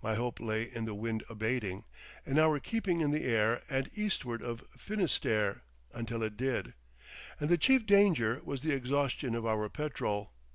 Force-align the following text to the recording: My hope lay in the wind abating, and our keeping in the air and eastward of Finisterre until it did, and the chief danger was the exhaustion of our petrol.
My 0.00 0.14
hope 0.14 0.40
lay 0.40 0.62
in 0.62 0.86
the 0.86 0.94
wind 0.94 1.24
abating, 1.28 1.84
and 2.24 2.38
our 2.38 2.58
keeping 2.58 3.02
in 3.02 3.10
the 3.10 3.24
air 3.24 3.60
and 3.68 3.90
eastward 3.94 4.40
of 4.40 4.64
Finisterre 4.78 5.60
until 5.92 6.22
it 6.22 6.38
did, 6.38 6.72
and 7.38 7.50
the 7.50 7.58
chief 7.58 7.84
danger 7.84 8.40
was 8.44 8.62
the 8.62 8.72
exhaustion 8.72 9.34
of 9.34 9.44
our 9.44 9.68
petrol. 9.68 10.32